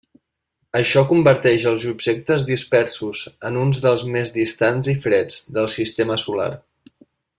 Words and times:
Això 0.77 1.01
converteix 1.09 1.65
els 1.71 1.85
objectes 1.91 2.45
dispersos 2.47 3.21
en 3.51 3.61
uns 3.65 3.83
dels 3.85 4.07
més 4.17 4.33
distants 4.39 4.91
i 4.95 4.97
freds 5.05 5.37
del 5.59 5.71
sistema 5.77 6.19
solar. 6.25 6.53